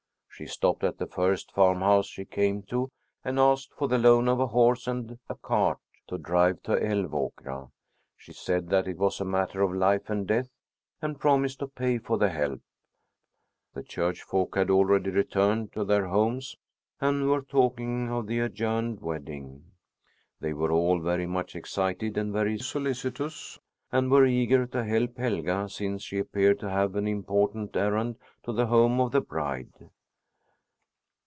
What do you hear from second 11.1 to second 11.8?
promised to